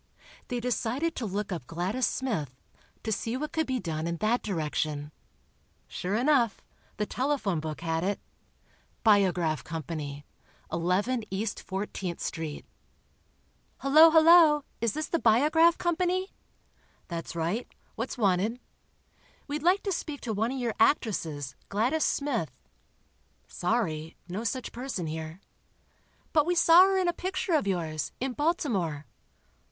They 0.47 0.59
decided 0.59 1.15
to 1.17 1.27
look 1.27 1.51
up 1.51 1.67
Gladys 1.67 2.07
Smith, 2.07 2.55
to 3.03 3.11
see 3.11 3.37
what 3.37 3.51
could 3.51 3.67
be 3.67 3.79
done 3.79 4.07
in 4.07 4.17
that 4.17 4.41
direction. 4.41 5.11
Sure 5.87 6.15
enough, 6.15 6.59
the 6.97 7.05
telephone 7.05 7.59
book 7.59 7.81
had 7.81 8.03
it: 8.03 8.19
"Biograph 9.03 9.63
Co., 9.63 9.83
11 10.73 11.23
E. 11.29 11.45
14th 11.45 12.19
St." 12.19 12.65
"Hello, 13.77 14.09
hello! 14.09 14.63
Is 14.79 14.93
this 14.93 15.05
the 15.05 15.19
Biograph 15.19 15.77
Company?" 15.77 16.33
"That's 17.07 17.35
right. 17.35 17.71
What's 17.93 18.17
wanted?" 18.17 18.59
"We'd 19.47 19.61
like 19.61 19.83
to 19.83 19.91
speak 19.91 20.21
to 20.21 20.33
one 20.33 20.51
of 20.51 20.57
your 20.57 20.73
actresses, 20.79 21.53
Gladys 21.69 22.05
Smith." 22.05 22.49
"Sorry—no 23.47 24.43
such 24.45 24.71
person 24.71 25.05
here." 25.05 25.41
"But 26.33 26.47
we 26.47 26.55
saw 26.55 26.85
her 26.87 26.97
in 26.97 27.07
a 27.07 27.13
picture 27.13 27.53
of 27.53 27.67
yours, 27.67 28.11
in 28.19 28.33
Baltimore." 28.33 29.05